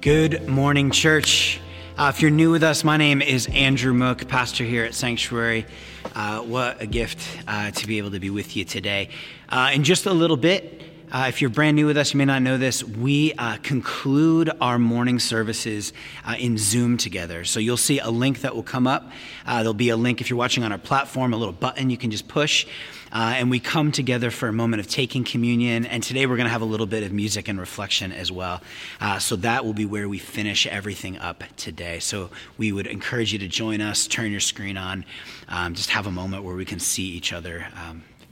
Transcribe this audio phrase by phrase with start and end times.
[0.00, 1.60] Good morning, church.
[1.98, 5.66] Uh, if you're new with us, my name is Andrew Mook, pastor here at Sanctuary.
[6.14, 9.10] Uh, what a gift uh, to be able to be with you today.
[9.50, 10.80] Uh, in just a little bit,
[11.12, 14.50] uh, if you're brand new with us, you may not know this, we uh, conclude
[14.60, 15.92] our morning services
[16.24, 17.44] uh, in Zoom together.
[17.44, 19.10] So you'll see a link that will come up.
[19.44, 21.96] Uh, there'll be a link if you're watching on our platform, a little button you
[21.96, 22.66] can just push.
[23.12, 25.84] Uh, and we come together for a moment of taking communion.
[25.84, 28.62] And today we're going to have a little bit of music and reflection as well.
[29.00, 31.98] Uh, so that will be where we finish everything up today.
[31.98, 35.04] So we would encourage you to join us, turn your screen on,
[35.48, 37.66] um, just have a moment where we can see each other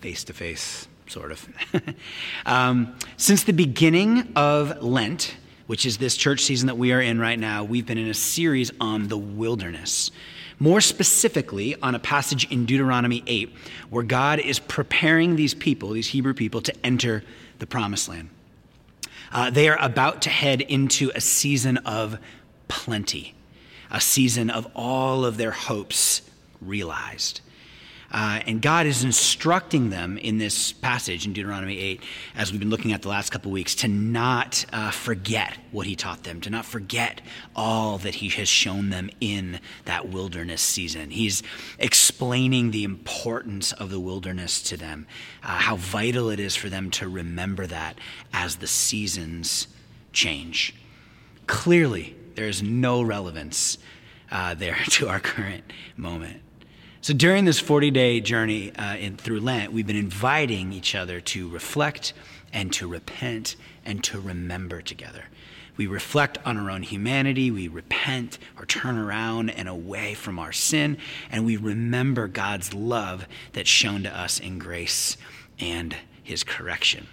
[0.00, 1.48] face to face sort of.
[2.46, 7.18] um, since the beginning of Lent, which is this church season that we are in
[7.20, 10.10] right now, we've been in a series on the wilderness.
[10.58, 13.52] More specifically, on a passage in Deuteronomy 8,
[13.90, 17.22] where God is preparing these people, these Hebrew people, to enter
[17.58, 18.30] the promised land.
[19.30, 22.18] Uh, they are about to head into a season of
[22.66, 23.34] plenty,
[23.90, 26.22] a season of all of their hopes
[26.60, 27.40] realized.
[28.10, 32.02] Uh, and God is instructing them in this passage in Deuteronomy 8,
[32.34, 35.94] as we've been looking at the last couple weeks, to not uh, forget what He
[35.94, 37.20] taught them, to not forget
[37.54, 41.10] all that He has shown them in that wilderness season.
[41.10, 41.42] He's
[41.78, 45.06] explaining the importance of the wilderness to them,
[45.42, 47.98] uh, how vital it is for them to remember that
[48.32, 49.68] as the seasons
[50.14, 50.74] change.
[51.46, 53.76] Clearly, there is no relevance
[54.30, 55.64] uh, there to our current
[55.94, 56.40] moment.
[57.00, 61.20] So during this 40 day journey uh, in, through Lent, we've been inviting each other
[61.20, 62.12] to reflect
[62.52, 63.54] and to repent
[63.84, 65.24] and to remember together.
[65.76, 70.50] We reflect on our own humanity, we repent or turn around and away from our
[70.50, 70.98] sin,
[71.30, 75.16] and we remember God's love that's shown to us in grace
[75.60, 77.06] and his correction.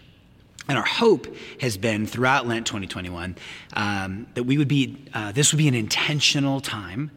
[0.68, 1.28] And our hope
[1.62, 3.36] has been throughout Lent 2021
[3.74, 7.12] um, that we would be, uh, this would be an intentional time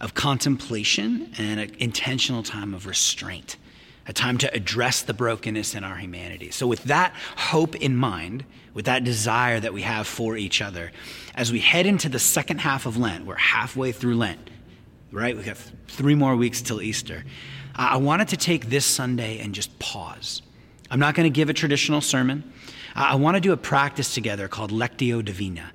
[0.00, 3.56] of contemplation and an intentional time of restraint,
[4.06, 6.50] a time to address the brokenness in our humanity.
[6.50, 10.92] So, with that hope in mind, with that desire that we have for each other,
[11.34, 14.50] as we head into the second half of Lent, we're halfway through Lent,
[15.12, 15.36] right?
[15.36, 15.58] We've got
[15.88, 17.24] three more weeks till Easter.
[17.76, 20.42] I wanted to take this Sunday and just pause.
[20.90, 22.52] I'm not going to give a traditional sermon.
[22.94, 25.72] I want to do a practice together called Lectio Divina.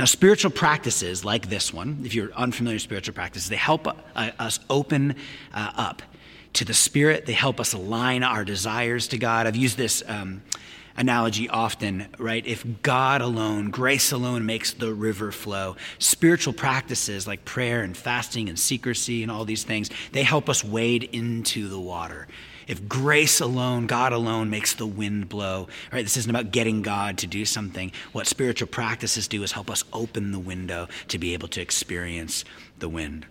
[0.00, 4.30] Now, spiritual practices like this one, if you're unfamiliar with spiritual practices, they help uh,
[4.38, 5.14] us open
[5.52, 6.00] uh, up
[6.54, 7.26] to the Spirit.
[7.26, 9.46] They help us align our desires to God.
[9.46, 10.40] I've used this um,
[10.96, 12.46] analogy often, right?
[12.46, 18.48] If God alone, grace alone makes the river flow, spiritual practices like prayer and fasting
[18.48, 22.26] and secrecy and all these things, they help us wade into the water
[22.70, 26.04] if grace alone, God alone makes the wind blow, right?
[26.04, 27.90] This isn't about getting God to do something.
[28.12, 32.44] What spiritual practices do is help us open the window to be able to experience
[32.78, 33.26] the wind.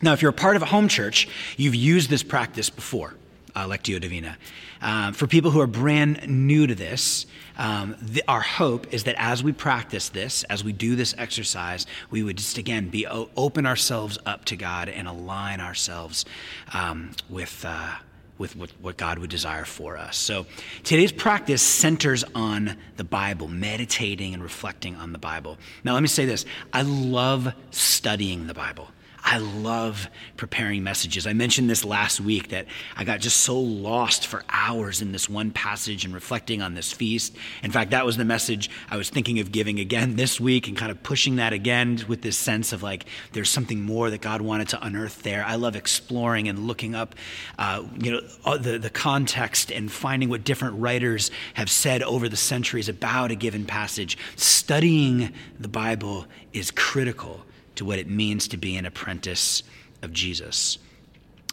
[0.00, 1.28] Now, if you're a part of a home church,
[1.58, 3.14] you've used this practice before,
[3.54, 4.36] uh, Lectio Divina.
[4.82, 7.26] Um, for people who are brand new to this,
[7.58, 11.86] um, the, our hope is that as we practice this, as we do this exercise,
[12.10, 16.24] we would just again be open ourselves up to God and align ourselves
[16.72, 17.64] um, with.
[17.66, 17.94] Uh,
[18.38, 20.16] with what, what God would desire for us.
[20.16, 20.46] So
[20.82, 25.58] today's practice centers on the Bible, meditating and reflecting on the Bible.
[25.84, 28.88] Now, let me say this I love studying the Bible.
[29.22, 31.26] I love preparing messages.
[31.26, 32.66] I mentioned this last week that
[32.96, 36.92] I got just so lost for hours in this one passage and reflecting on this
[36.92, 37.36] feast.
[37.62, 40.76] In fact, that was the message I was thinking of giving again this week and
[40.76, 44.40] kind of pushing that again with this sense of like there's something more that God
[44.40, 45.44] wanted to unearth there.
[45.44, 47.14] I love exploring and looking up,
[47.58, 52.36] uh, you know, the, the context and finding what different writers have said over the
[52.36, 54.16] centuries about a given passage.
[54.36, 57.44] Studying the Bible is critical
[57.80, 59.62] to what it means to be an apprentice
[60.02, 60.76] of Jesus.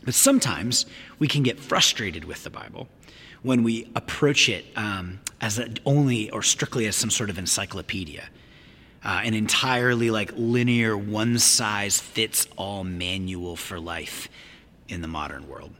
[0.03, 0.85] But sometimes
[1.19, 2.89] we can get frustrated with the Bible
[3.43, 8.27] when we approach it um, as only or strictly as some sort of encyclopedia,
[9.05, 14.27] uh, an entirely like linear, one size fits all manual for life
[14.89, 15.71] in the modern world.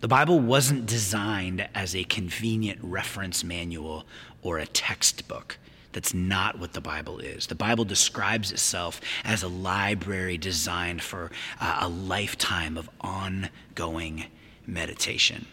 [0.00, 4.06] The Bible wasn't designed as a convenient reference manual
[4.40, 5.58] or a textbook.
[5.96, 7.46] That's not what the Bible is.
[7.46, 14.26] The Bible describes itself as a library designed for uh, a lifetime of ongoing
[14.66, 15.46] meditation.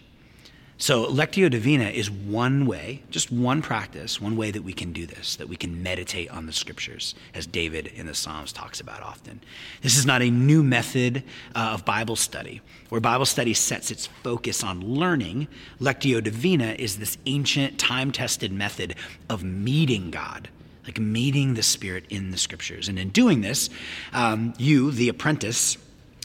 [0.84, 5.06] So, Lectio Divina is one way, just one practice, one way that we can do
[5.06, 9.02] this, that we can meditate on the scriptures, as David in the Psalms talks about
[9.02, 9.40] often.
[9.82, 11.24] This is not a new method
[11.56, 12.60] uh, of Bible study,
[12.90, 15.48] where Bible study sets its focus on learning.
[15.80, 18.96] Lectio Divina is this ancient, time tested method
[19.30, 20.50] of meeting God
[20.86, 22.90] like meeting the Spirit in the scriptures.
[22.90, 23.70] And in doing this,
[24.12, 25.78] um, you, the apprentice,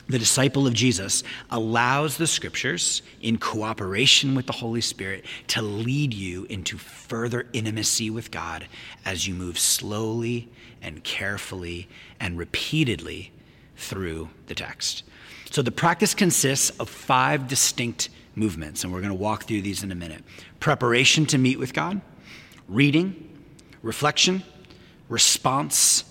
[0.09, 6.15] the disciple of Jesus, allows the scriptures, in cooperation with the Holy Spirit, to lead
[6.15, 8.67] you into further intimacy with God
[9.05, 10.49] as you move slowly
[10.81, 11.89] and carefully
[12.19, 13.33] and repeatedly
[13.77, 15.03] through the text.
[15.51, 19.83] So the practice consists of five distinct movements, and we're going to walk through these
[19.83, 20.25] in a minute
[20.61, 22.01] preparation to meet with God,
[22.69, 23.39] reading,
[23.83, 24.43] reflection,
[25.09, 26.05] response,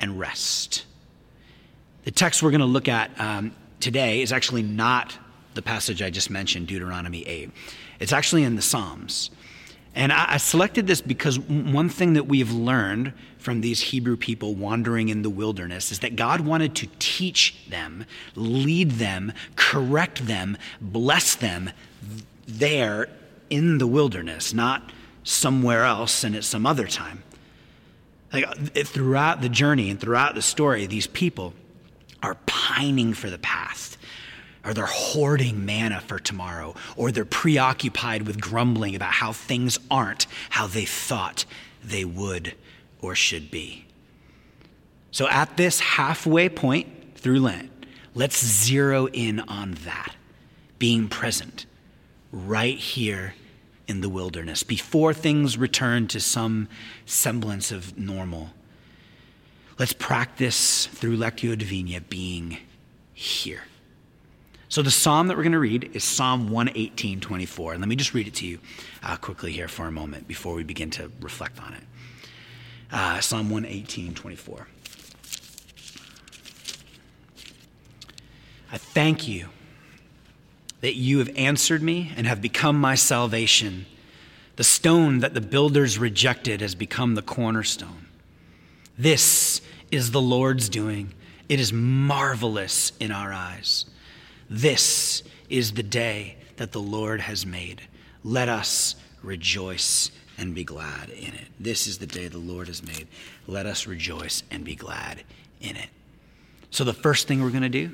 [0.00, 0.84] and rest.
[2.08, 5.18] The text we're going to look at um, today is actually not
[5.52, 7.50] the passage I just mentioned, Deuteronomy 8.
[8.00, 9.30] It's actually in the Psalms.
[9.94, 14.16] And I, I selected this because one thing that we have learned from these Hebrew
[14.16, 20.26] people wandering in the wilderness is that God wanted to teach them, lead them, correct
[20.26, 21.68] them, bless them
[22.46, 23.10] there
[23.50, 24.92] in the wilderness, not
[25.24, 27.22] somewhere else and at some other time.
[28.32, 31.52] Like throughout the journey and throughout the story, these people
[32.22, 33.98] are pining for the past,
[34.64, 40.26] or they're hoarding manna for tomorrow, or they're preoccupied with grumbling about how things aren't
[40.50, 41.44] how they thought
[41.82, 42.54] they would
[43.00, 43.84] or should be.
[45.10, 47.70] So, at this halfway point through Lent,
[48.14, 50.14] let's zero in on that,
[50.78, 51.66] being present
[52.30, 53.34] right here
[53.86, 56.68] in the wilderness before things return to some
[57.06, 58.50] semblance of normal
[59.78, 62.58] Let's practice through Lectio Divina being
[63.14, 63.62] here.
[64.68, 67.72] So the psalm that we're going to read is Psalm 118, 24.
[67.74, 68.58] And let me just read it to you
[69.04, 71.84] uh, quickly here for a moment before we begin to reflect on it.
[72.90, 74.66] Uh, psalm 118, 24.
[78.70, 79.48] I thank you
[80.80, 83.86] that you have answered me and have become my salvation.
[84.56, 88.08] The stone that the builders rejected has become the cornerstone.
[88.98, 91.14] This is the Lord's doing.
[91.48, 93.86] It is marvelous in our eyes.
[94.50, 97.82] This is the day that the Lord has made.
[98.24, 101.48] Let us rejoice and be glad in it.
[101.58, 103.08] This is the day the Lord has made.
[103.46, 105.22] Let us rejoice and be glad
[105.60, 105.88] in it.
[106.70, 107.90] So, the first thing we're going to do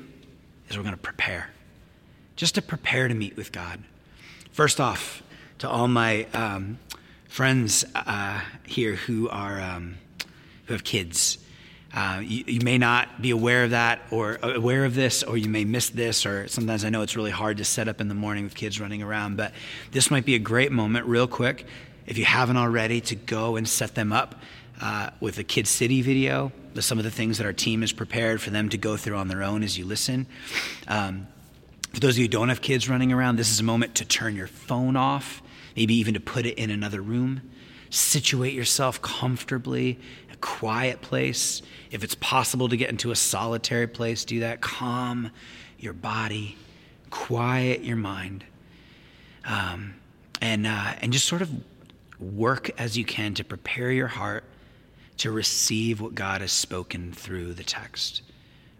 [0.69, 1.49] is we're going to prepare,
[2.35, 3.81] just to prepare to meet with God.
[4.51, 5.23] First off,
[5.59, 6.77] to all my um,
[7.29, 9.61] friends uh, here who are.
[9.61, 9.95] Um,
[10.65, 11.37] who have kids.
[11.95, 15.47] Uh, you, you, may not be aware of that or aware of this, or you
[15.47, 18.13] may miss this, or sometimes I know it's really hard to set up in the
[18.15, 19.53] morning with kids running around, but
[19.91, 21.65] this might be a great moment, real quick,
[22.05, 24.35] if you haven't already, to go and set them up
[24.81, 28.41] uh, with a Kid City video, some of the things that our team has prepared
[28.41, 30.27] for them to go through on their own as you listen.
[30.89, 31.27] Um,
[31.93, 34.05] for those of you who don't have kids running around, this is a moment to
[34.05, 35.41] turn your phone off,
[35.77, 37.41] maybe even to put it in another room.
[37.89, 39.97] Situate yourself comfortably
[40.35, 41.61] a quiet place.
[41.91, 44.61] If it's possible to get into a solitary place, do that.
[44.61, 45.31] Calm
[45.79, 46.57] your body,
[47.09, 48.43] quiet your mind,
[49.45, 49.95] um,
[50.41, 51.49] and, uh, and just sort of
[52.19, 54.43] work as you can to prepare your heart
[55.17, 58.21] to receive what God has spoken through the text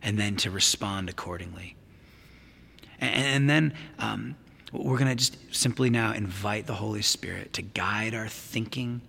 [0.01, 1.75] and then to respond accordingly.
[2.99, 4.35] And, and then um,
[4.73, 9.01] we're going to just simply now invite the Holy Spirit to guide our thinking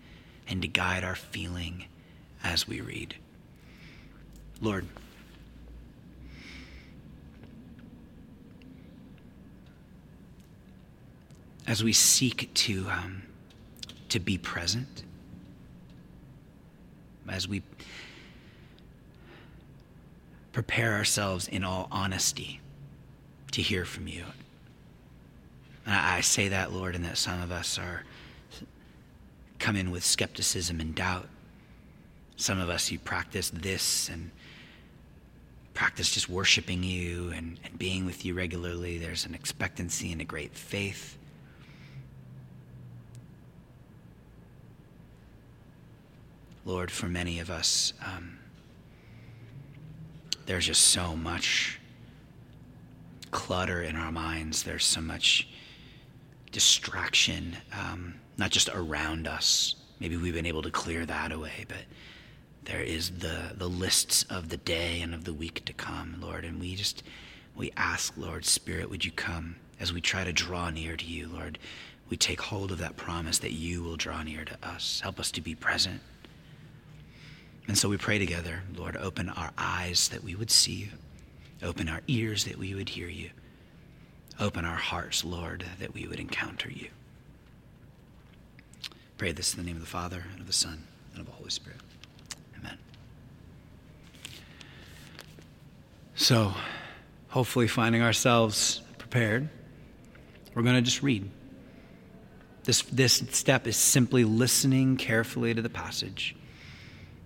[0.46, 1.86] and to guide our feeling
[2.46, 3.16] as we read.
[4.60, 4.86] Lord,
[11.66, 13.22] as we seek to, um,
[14.08, 15.02] to be present,
[17.28, 17.62] as we
[20.52, 22.60] prepare ourselves in all honesty
[23.50, 24.24] to hear from you.
[25.84, 28.04] I say that, Lord, and that some of us are
[29.58, 31.28] come in with skepticism and doubt.
[32.36, 34.30] Some of us, you practice this and
[35.72, 38.98] practice just worshiping you and, and being with you regularly.
[38.98, 41.18] There's an expectancy and a great faith.
[46.64, 48.38] Lord, for many of us, um,
[50.46, 51.78] there's just so much
[53.30, 54.62] clutter in our minds.
[54.62, 55.48] There's so much
[56.52, 59.76] distraction, um, not just around us.
[60.00, 61.84] Maybe we've been able to clear that away, but
[62.66, 66.44] there is the, the lists of the day and of the week to come, Lord.
[66.44, 67.02] And we just,
[67.54, 71.28] we ask, Lord, Spirit, would you come as we try to draw near to you,
[71.28, 71.58] Lord?
[72.08, 75.00] We take hold of that promise that you will draw near to us.
[75.00, 76.00] Help us to be present.
[77.68, 80.88] And so we pray together, Lord, open our eyes that we would see you,
[81.62, 83.30] open our ears that we would hear you,
[84.38, 86.88] open our hearts, Lord, that we would encounter you.
[89.18, 91.32] Pray this in the name of the Father, and of the Son, and of the
[91.32, 91.80] Holy Spirit.
[96.18, 96.54] So,
[97.28, 99.50] hopefully, finding ourselves prepared,
[100.54, 101.30] we're going to just read.
[102.64, 106.34] This, this step is simply listening carefully to the passage.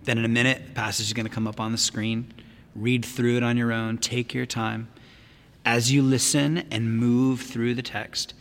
[0.02, 2.35] Then, in a minute, the passage is going to come up on the screen.
[2.75, 3.97] Read through it on your own.
[3.97, 4.88] Take your time.
[5.64, 8.35] As you listen and move through the text,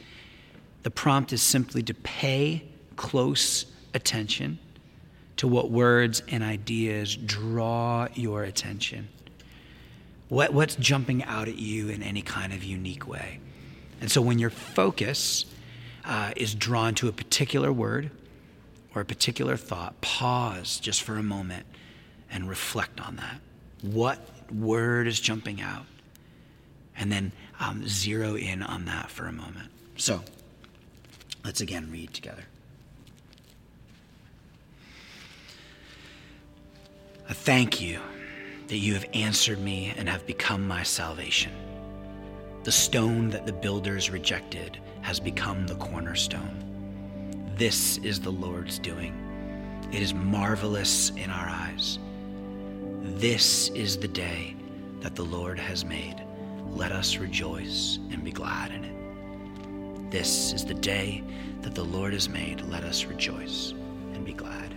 [0.82, 2.64] the prompt is simply to pay
[2.96, 4.58] close attention
[5.38, 9.10] to what words and ideas draw your attention.
[10.30, 13.40] What, what's jumping out at you in any kind of unique way?
[14.00, 15.46] And so when your focus
[16.06, 18.12] uh, is drawn to a particular word
[18.96, 21.66] or a particular thought, pause just for a moment
[22.32, 23.42] and reflect on that.
[23.82, 24.20] What
[24.54, 25.86] word is jumping out?
[26.96, 29.70] And then um, zero in on that for a moment.
[29.98, 30.22] So
[31.44, 32.44] let's again read together.
[37.28, 38.00] I thank you
[38.70, 41.52] that you have answered me and have become my salvation.
[42.64, 47.54] The stone that the builders rejected has become the cornerstone.
[47.56, 49.14] This is the Lord's doing.
[49.92, 51.98] It is marvelous in our eyes.
[53.02, 54.56] This is the day
[55.02, 56.24] that the Lord has made.
[56.68, 60.12] Let us rejoice and be glad in it.
[60.12, 61.24] This is the day
[61.62, 62.62] that the Lord has made.
[62.62, 63.72] Let us rejoice
[64.14, 64.76] and be glad.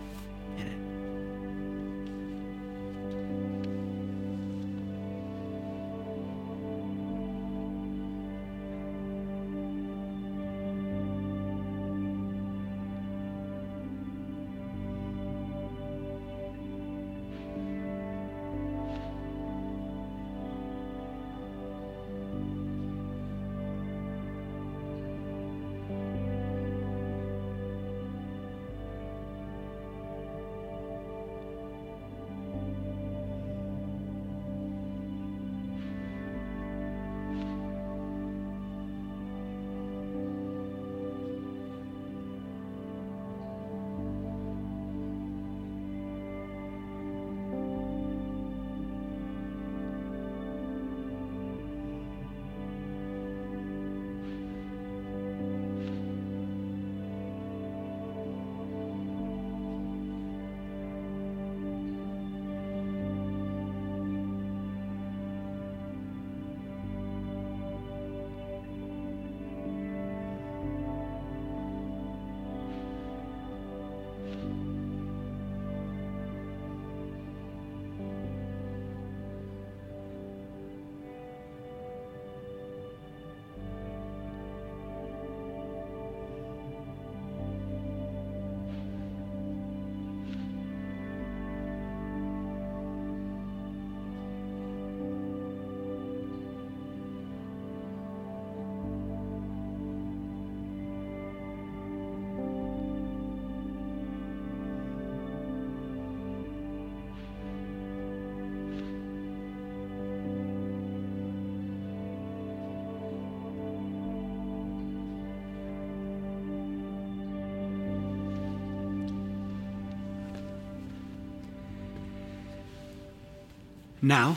[124.04, 124.37] Now,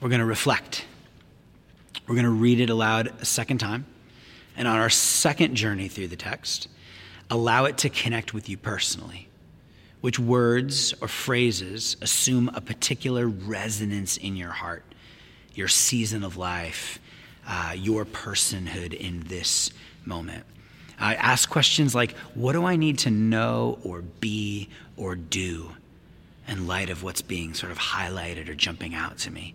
[0.00, 0.84] we're going to reflect.
[2.08, 3.86] We're going to read it aloud a second time.
[4.56, 6.66] And on our second journey through the text,
[7.30, 9.28] allow it to connect with you personally.
[10.00, 14.84] Which words or phrases assume a particular resonance in your heart,
[15.54, 16.98] your season of life,
[17.46, 19.70] uh, your personhood in this
[20.04, 20.44] moment?
[21.00, 25.70] Uh, ask questions like What do I need to know or be or do?
[26.46, 29.54] In light of what's being sort of highlighted or jumping out to me.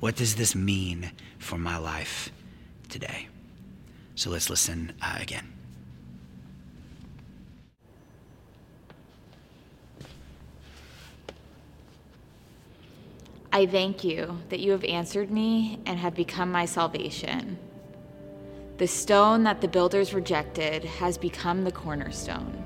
[0.00, 2.30] What does this mean for my life
[2.88, 3.28] today?
[4.14, 5.52] So let's listen uh, again.
[13.52, 17.58] I thank you that you have answered me and have become my salvation.
[18.78, 22.59] The stone that the builders rejected has become the cornerstone.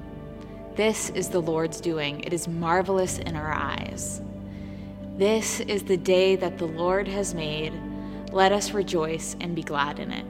[0.77, 2.21] This is the Lord's doing.
[2.25, 4.21] It is marvelous in our eyes.
[5.17, 7.73] This is the day that the Lord has made.
[8.33, 10.27] Let us rejoice and be glad in it.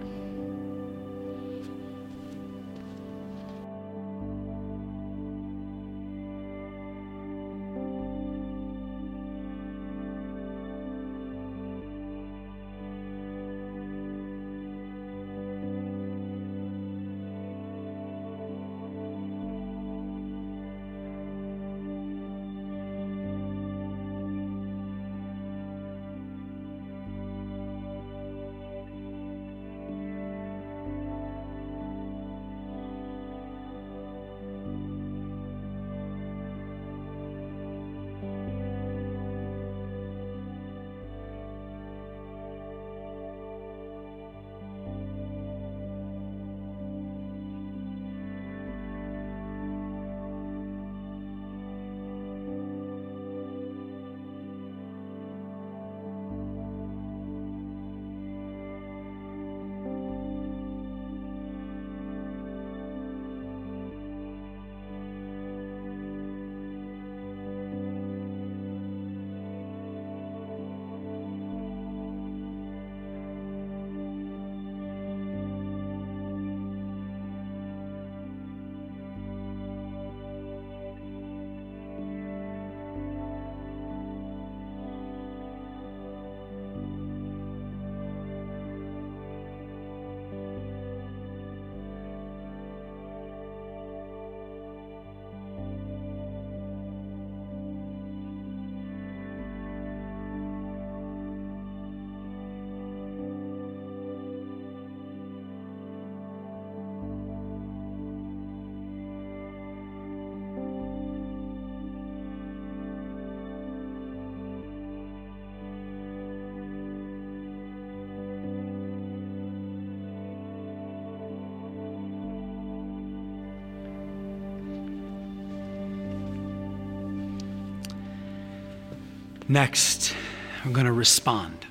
[129.55, 130.17] Next,
[130.65, 131.65] I'm going to respond.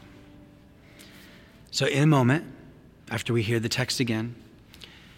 [1.70, 2.46] So, in a moment,
[3.12, 4.36] after we hear the text again,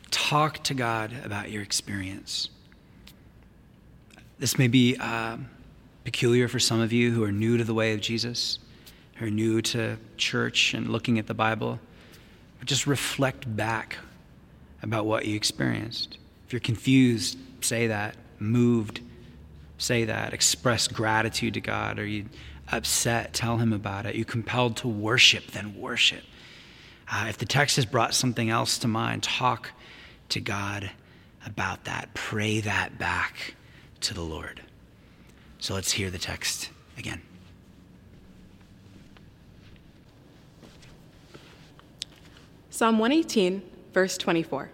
[0.10, 2.50] talk to God about your experience.
[4.40, 5.38] This may be uh,
[6.06, 8.58] peculiar for some of you who are new to the way of Jesus,
[9.18, 11.80] who are new to church and looking at the Bible.
[12.58, 13.98] But just reflect back
[14.82, 16.18] about what you experienced.
[16.48, 18.16] If you're confused, say that.
[18.40, 19.02] Moved,
[19.78, 20.34] say that.
[20.34, 22.00] Express gratitude to God.
[22.00, 22.26] Are you
[22.72, 23.34] upset?
[23.34, 24.16] Tell Him about it.
[24.16, 25.48] You compelled to worship?
[25.48, 26.24] Then worship.
[27.12, 29.72] Uh, if the text has brought something else to mind, talk
[30.30, 30.92] to God
[31.46, 32.14] about that.
[32.14, 33.56] Pray that back
[34.02, 34.62] to the Lord.
[35.60, 37.22] So let's hear the text again.
[42.70, 43.62] Psalm 118,
[43.94, 44.70] verse 24.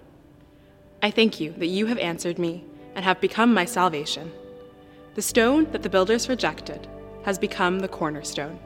[1.04, 2.64] I thank you that you have answered me
[2.96, 4.32] and have become my salvation.
[5.16, 6.88] The stone that the builders rejected
[7.24, 8.60] has become the cornerstone.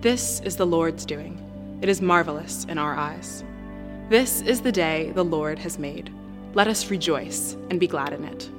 [0.00, 1.78] This is the Lord's doing.
[1.82, 3.44] It is marvelous in our eyes.
[4.08, 6.12] This is the day the Lord has made.
[6.54, 8.50] Let us rejoice and be glad in it.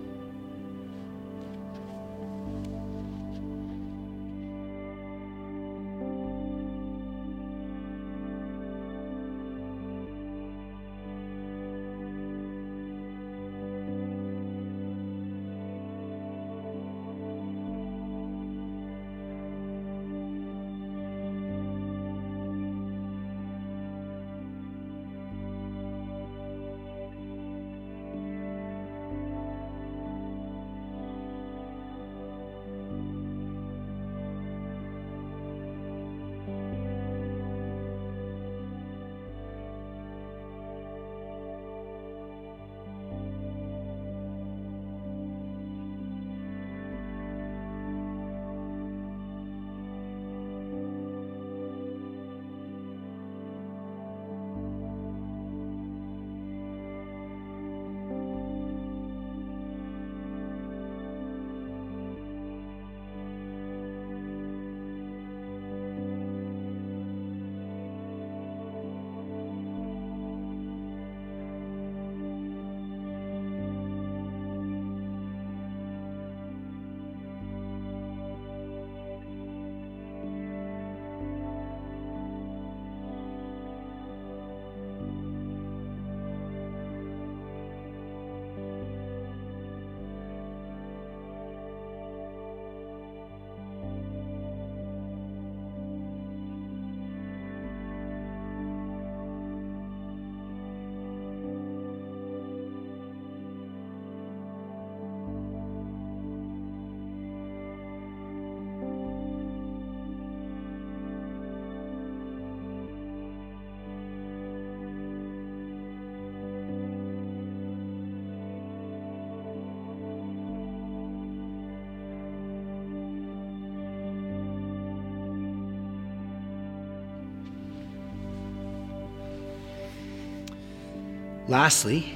[131.49, 132.13] Lastly,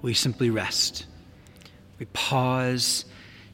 [0.00, 1.04] we simply rest.
[1.98, 3.04] We pause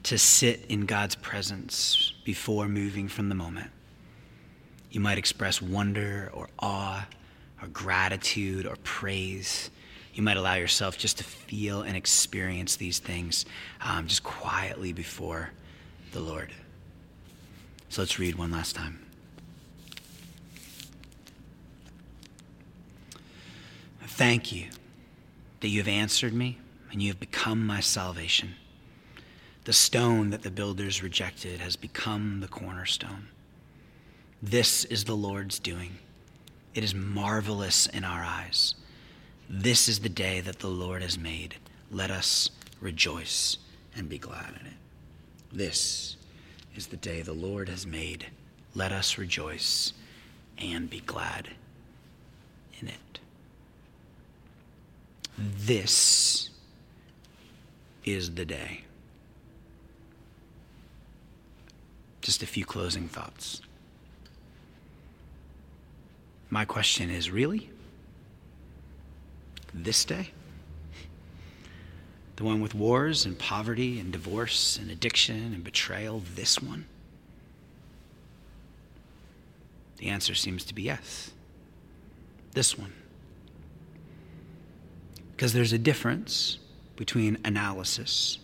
[0.04, 3.72] to sit in God's presence before moving from the moment.
[4.92, 7.08] You might express wonder or awe
[7.60, 9.68] or gratitude or praise.
[10.14, 13.46] You might allow yourself just to feel and experience these things
[13.80, 15.50] um, just quietly before
[16.12, 16.52] the Lord.
[17.88, 19.05] So let's read one last time.
[24.16, 24.68] Thank you
[25.60, 26.56] that you have answered me
[26.90, 28.54] and you have become my salvation.
[29.64, 33.28] The stone that the builders rejected has become the cornerstone.
[34.42, 35.98] This is the Lord's doing.
[36.74, 38.74] It is marvelous in our eyes.
[39.50, 41.56] This is the day that the Lord has made.
[41.90, 42.48] Let us
[42.80, 43.58] rejoice
[43.94, 44.78] and be glad in it.
[45.52, 46.16] This
[46.74, 48.28] is the day the Lord has made.
[48.74, 49.92] Let us rejoice
[50.56, 51.50] and be glad
[52.80, 52.96] in it.
[55.38, 56.50] This
[58.04, 58.82] is the day.
[62.22, 63.60] Just a few closing thoughts.
[66.48, 67.70] My question is really?
[69.74, 70.30] This day?
[72.36, 76.86] The one with wars and poverty and divorce and addiction and betrayal, this one?
[79.98, 81.30] The answer seems to be yes.
[82.52, 82.92] This one.
[85.36, 86.56] Because there's a difference
[86.96, 88.38] between analysis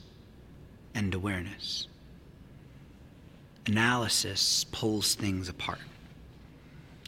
[0.94, 1.88] and awareness.
[3.64, 5.78] Analysis pulls things apart.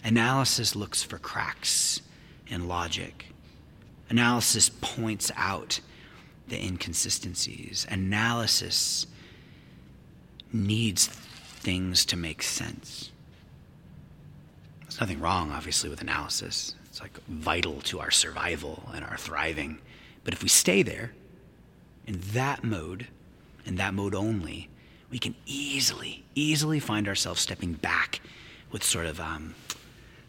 [0.02, 2.00] Analysis looks for cracks
[2.46, 3.26] in logic.
[4.08, 5.80] Analysis points out
[6.48, 7.86] the inconsistencies.
[7.90, 9.06] Analysis
[10.50, 13.10] needs things to make sense.
[14.82, 16.74] There's nothing wrong, obviously, with analysis.
[16.94, 19.80] It's like vital to our survival and our thriving.
[20.22, 21.10] But if we stay there,
[22.06, 23.08] in that mode,
[23.66, 24.68] in that mode only,
[25.10, 28.20] we can easily, easily find ourselves stepping back
[28.70, 29.56] with sort of um,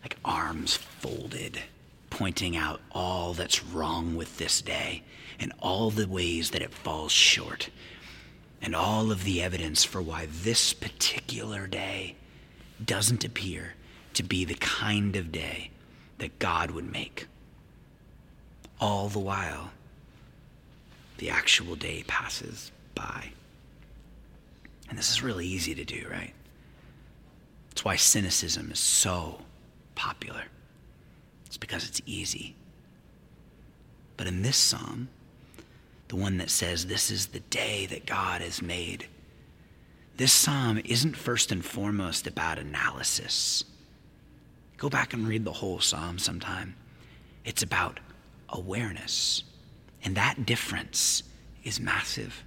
[0.02, 1.62] like arms folded,
[2.10, 5.04] pointing out all that's wrong with this day
[5.40, 7.70] and all the ways that it falls short
[8.60, 12.16] and all of the evidence for why this particular day
[12.84, 13.76] doesn't appear
[14.16, 15.70] to be the kind of day
[16.18, 17.28] that God would make.
[18.80, 19.72] All the while,
[21.18, 23.30] the actual day passes by.
[24.90, 26.34] And this is really easy to do, right?
[27.72, 29.42] It's why cynicism is so
[29.96, 30.44] popular.
[31.46, 32.56] It's because it's easy.
[34.18, 35.10] But in this psalm,
[36.08, 39.08] the one that says, This is the day that God has made,
[40.18, 43.66] this psalm isn't first and foremost about analysis.
[44.78, 46.76] Go back and read the whole psalm sometime.
[47.44, 48.00] It's about
[48.50, 49.44] awareness.
[50.04, 51.24] And that difference
[51.64, 52.44] is massive.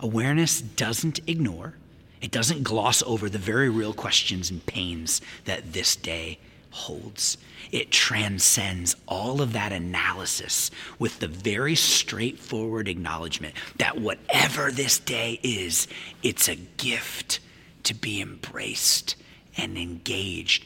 [0.00, 1.74] Awareness doesn't ignore,
[2.20, 6.38] it doesn't gloss over the very real questions and pains that this day
[6.70, 7.36] holds.
[7.70, 15.38] It transcends all of that analysis with the very straightforward acknowledgement that whatever this day
[15.42, 15.86] is,
[16.22, 17.40] it's a gift
[17.84, 19.16] to be embraced
[19.56, 20.64] and engaged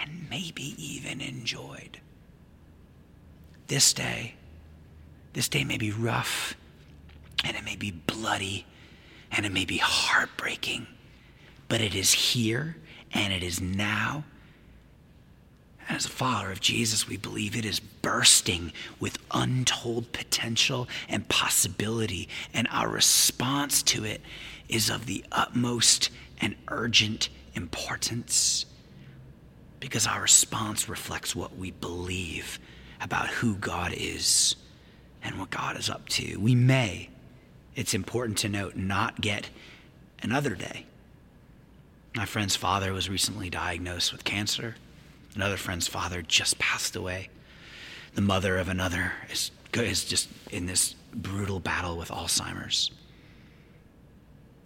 [0.00, 2.00] and maybe even enjoyed.
[3.68, 4.34] This day,
[5.32, 6.54] this day may be rough
[7.44, 8.66] and it may be bloody
[9.30, 10.86] and it may be heartbreaking,
[11.68, 12.76] but it is here
[13.12, 14.24] and it is now.
[15.88, 22.28] As a follower of Jesus, we believe it is bursting with untold potential and possibility,
[22.54, 24.20] and our response to it
[24.68, 26.10] is of the utmost
[26.40, 28.66] and urgent importance
[29.80, 32.58] because our response reflects what we believe
[33.00, 34.54] about who God is
[35.22, 36.36] and what God is up to.
[36.38, 37.08] We may,
[37.74, 39.48] it's important to note, not get
[40.22, 40.86] another day.
[42.14, 44.76] My friend's father was recently diagnosed with cancer.
[45.34, 47.30] Another friend's father just passed away.
[48.14, 52.90] The mother of another is, is just in this brutal battle with Alzheimer's.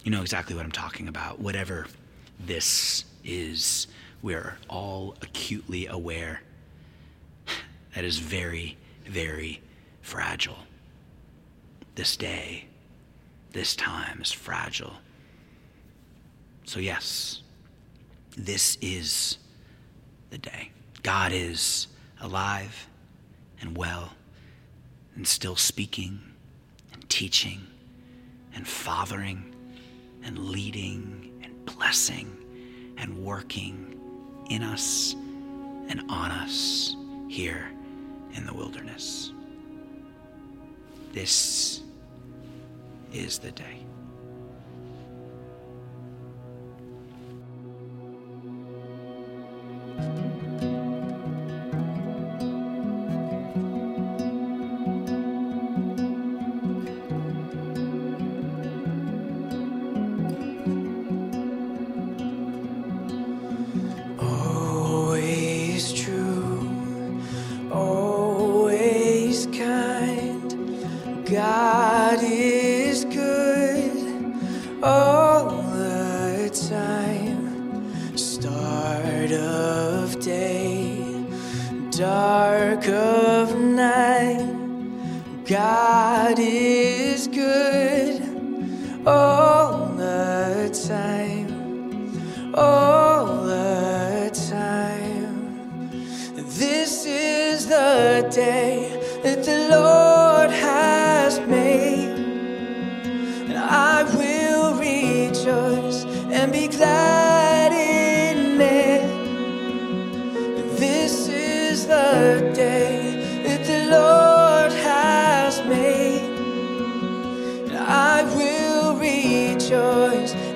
[0.03, 1.39] You know exactly what I'm talking about.
[1.39, 1.87] Whatever
[2.39, 3.87] this is,
[4.25, 6.41] we're all acutely aware
[7.93, 9.61] that is very, very
[10.01, 10.57] fragile.
[11.93, 12.65] This day,
[13.51, 14.93] this time is fragile.
[16.63, 17.43] So, yes,
[18.35, 19.37] this is
[20.31, 20.71] the day.
[21.03, 21.85] God is
[22.19, 22.87] alive
[23.61, 24.13] and well
[25.15, 26.19] and still speaking
[26.91, 27.61] and teaching
[28.55, 29.53] and fathering
[30.23, 32.35] and leading and blessing
[32.97, 33.94] and working
[34.49, 35.13] in us
[35.87, 36.95] and on us
[37.27, 37.71] here
[38.33, 39.31] in the wilderness.
[41.13, 41.81] This
[43.13, 43.84] is the day.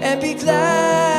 [0.10, 1.19] and be glad.